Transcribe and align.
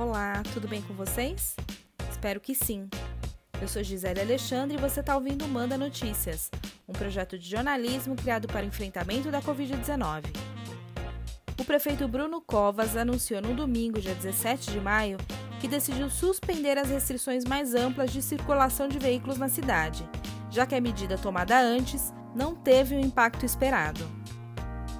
Olá, 0.00 0.44
tudo 0.54 0.68
bem 0.68 0.80
com 0.80 0.94
vocês? 0.94 1.56
Espero 2.08 2.38
que 2.38 2.54
sim. 2.54 2.88
Eu 3.60 3.66
sou 3.66 3.82
Gisele 3.82 4.20
Alexandre 4.20 4.76
e 4.78 4.80
você 4.80 5.00
está 5.00 5.16
ouvindo 5.16 5.48
Manda 5.48 5.76
Notícias, 5.76 6.52
um 6.88 6.92
projeto 6.92 7.36
de 7.36 7.50
jornalismo 7.50 8.14
criado 8.14 8.46
para 8.46 8.64
o 8.64 8.68
enfrentamento 8.68 9.28
da 9.28 9.42
Covid-19. 9.42 10.26
O 11.60 11.64
prefeito 11.64 12.06
Bruno 12.06 12.40
Covas 12.40 12.96
anunciou 12.96 13.42
no 13.42 13.54
domingo, 13.54 14.00
dia 14.00 14.14
17 14.14 14.70
de 14.70 14.80
maio, 14.80 15.18
que 15.60 15.66
decidiu 15.66 16.08
suspender 16.08 16.78
as 16.78 16.90
restrições 16.90 17.44
mais 17.44 17.74
amplas 17.74 18.12
de 18.12 18.22
circulação 18.22 18.86
de 18.86 19.00
veículos 19.00 19.36
na 19.36 19.48
cidade, 19.48 20.08
já 20.48 20.64
que 20.64 20.76
a 20.76 20.80
medida 20.80 21.18
tomada 21.18 21.58
antes 21.58 22.14
não 22.36 22.54
teve 22.54 22.94
o 22.94 23.00
impacto 23.00 23.44
esperado. 23.44 24.08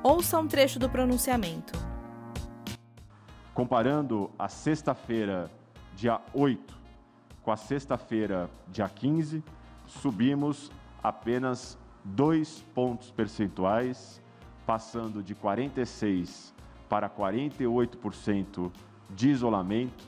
Ouça 0.03 0.41
um 0.41 0.49
trecho 0.49 0.81
do 0.81 0.91
pronunciamento. 0.91 1.78
Comparando 3.59 4.31
a 4.39 4.49
sexta-feira, 4.49 5.51
dia 5.97 6.21
8, 6.33 6.79
com 7.43 7.51
a 7.51 7.57
sexta-feira, 7.57 8.49
dia 8.69 8.89
15, 8.89 9.43
subimos 9.85 10.71
apenas 11.03 11.77
dois 12.05 12.65
pontos 12.73 13.11
percentuais, 13.11 14.23
passando 14.65 15.25
de 15.25 15.35
46% 15.35 16.53
para 16.89 17.11
48% 17.11 18.71
de 19.11 19.31
isolamento, 19.31 20.05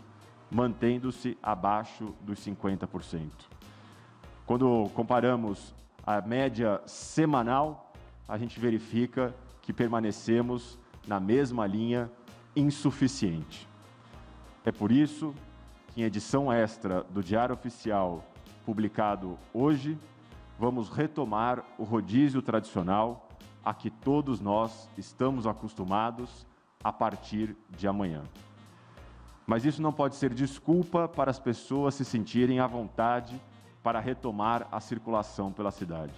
mantendo-se 0.48 1.36
abaixo 1.42 2.14
dos 2.20 2.38
50%. 2.38 3.30
Quando 4.46 4.88
comparamos 4.94 5.74
a 6.06 6.20
média 6.20 6.80
semanal, 6.86 7.92
a 8.28 8.38
gente 8.38 8.60
verifica 8.60 9.34
que 9.60 9.72
permanecemos 9.72 10.78
na 11.04 11.18
mesma 11.18 11.66
linha 11.66 12.08
insuficiente. 12.54 13.68
É 14.64 14.72
por 14.72 14.92
isso 14.92 15.34
que, 15.88 16.02
em 16.02 16.04
edição 16.04 16.52
extra 16.52 17.02
do 17.04 17.22
Diário 17.22 17.54
Oficial, 17.54 18.24
publicado 18.64 19.38
hoje, 19.52 19.98
vamos 20.58 20.88
retomar 20.88 21.64
o 21.78 21.84
rodízio 21.84 22.42
tradicional 22.42 23.28
a 23.64 23.72
que 23.74 23.90
todos 23.90 24.40
nós 24.40 24.88
estamos 24.96 25.46
acostumados 25.46 26.46
a 26.82 26.92
partir 26.92 27.56
de 27.70 27.86
amanhã. 27.86 28.22
Mas 29.46 29.64
isso 29.64 29.82
não 29.82 29.92
pode 29.92 30.16
ser 30.16 30.32
desculpa 30.32 31.08
para 31.08 31.30
as 31.30 31.38
pessoas 31.38 31.94
se 31.94 32.04
sentirem 32.04 32.60
à 32.60 32.66
vontade 32.66 33.40
para 33.82 33.98
retomar 33.98 34.68
a 34.70 34.80
circulação 34.80 35.52
pela 35.52 35.70
cidade. 35.70 36.14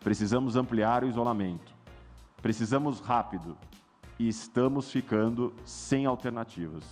Precisamos 0.00 0.56
ampliar 0.56 1.04
o 1.04 1.08
isolamento. 1.08 1.72
Precisamos 2.40 3.00
rápido, 3.00 3.56
e 4.20 4.28
estamos 4.28 4.92
ficando 4.92 5.54
sem 5.64 6.04
alternativas. 6.04 6.84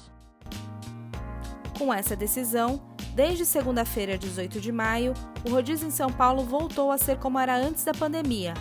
Com 1.77 1.93
essa 1.93 2.17
decisão, 2.17 2.81
desde 3.15 3.45
segunda-feira, 3.45 4.17
18 4.17 4.59
de 4.59 4.73
maio, 4.73 5.13
o 5.47 5.51
rodízio 5.51 5.87
em 5.87 5.91
São 5.91 6.11
Paulo 6.11 6.43
voltou 6.43 6.91
a 6.91 6.97
ser 6.97 7.19
como 7.19 7.39
era 7.39 7.55
antes 7.55 7.85
da 7.85 7.93
pandemia, 7.93 8.55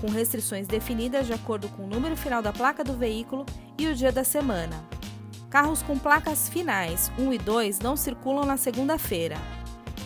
com 0.00 0.08
restrições 0.08 0.66
definidas 0.66 1.28
de 1.28 1.32
acordo 1.32 1.68
com 1.68 1.84
o 1.84 1.86
número 1.86 2.16
final 2.16 2.42
da 2.42 2.52
placa 2.52 2.82
do 2.82 2.94
veículo 2.94 3.46
e 3.78 3.86
o 3.86 3.94
dia 3.94 4.10
da 4.10 4.24
semana. 4.24 4.84
Carros 5.48 5.80
com 5.80 5.96
placas 5.96 6.48
finais 6.48 7.12
1 7.16 7.32
e 7.32 7.38
2 7.38 7.78
não 7.78 7.96
circulam 7.96 8.44
na 8.44 8.56
segunda-feira. 8.56 9.36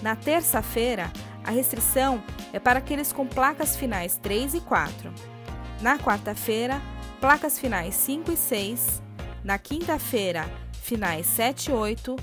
Na 0.03 0.15
terça-feira, 0.15 1.11
a 1.43 1.51
restrição 1.51 2.23
é 2.53 2.61
para 2.61 2.79
aqueles 2.79 3.11
com 3.11 3.27
placas 3.27 3.75
finais 3.75 4.19
3 4.19 4.53
e 4.53 4.61
4. 4.61 5.11
Na 5.81 5.99
quarta-feira, 5.99 6.81
placas 7.23 7.57
finais 7.57 7.95
5 7.95 8.33
e 8.33 8.37
6, 8.37 9.01
na 9.45 9.57
quinta-feira, 9.57 10.45
finais 10.83 11.25
7 11.27 11.71
e 11.71 11.73
8, 11.73 12.17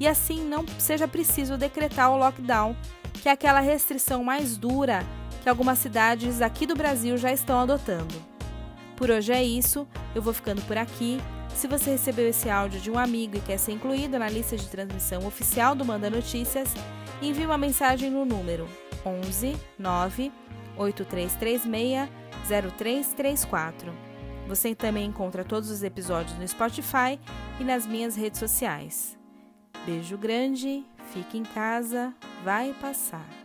e 0.00 0.08
assim 0.08 0.44
não 0.44 0.66
seja 0.78 1.06
preciso 1.06 1.56
decretar 1.56 2.10
o 2.10 2.16
lockdown 2.16 2.74
que 3.20 3.28
é 3.28 3.32
aquela 3.32 3.60
restrição 3.60 4.24
mais 4.24 4.56
dura 4.56 5.04
que 5.42 5.48
algumas 5.48 5.78
cidades 5.78 6.40
aqui 6.40 6.66
do 6.66 6.74
Brasil 6.74 7.16
já 7.16 7.32
estão 7.32 7.60
adotando. 7.60 8.14
Por 8.96 9.10
hoje 9.10 9.32
é 9.32 9.42
isso, 9.42 9.86
eu 10.14 10.20
vou 10.20 10.32
ficando 10.32 10.62
por 10.62 10.76
aqui. 10.76 11.18
Se 11.54 11.66
você 11.66 11.90
recebeu 11.90 12.28
esse 12.28 12.48
áudio 12.48 12.80
de 12.80 12.90
um 12.90 12.98
amigo 12.98 13.36
e 13.36 13.40
quer 13.40 13.58
ser 13.58 13.72
incluído 13.72 14.18
na 14.18 14.28
lista 14.28 14.56
de 14.56 14.68
transmissão 14.68 15.26
oficial 15.26 15.74
do 15.74 15.84
Manda 15.84 16.10
Notícias, 16.10 16.74
envie 17.20 17.46
uma 17.46 17.58
mensagem 17.58 18.10
no 18.10 18.24
número 18.24 18.68
11 19.04 19.56
9 19.78 20.32
8336 20.76 22.08
0334. 22.46 23.92
Você 24.48 24.74
também 24.74 25.06
encontra 25.06 25.44
todos 25.44 25.70
os 25.70 25.82
episódios 25.82 26.38
no 26.38 26.46
Spotify 26.46 27.20
e 27.58 27.64
nas 27.64 27.86
minhas 27.86 28.16
redes 28.16 28.40
sociais. 28.40 29.18
Beijo 29.86 30.18
grande, 30.18 30.84
fique 31.12 31.38
em 31.38 31.42
casa, 31.42 32.14
vai 32.44 32.72
passar. 32.80 33.39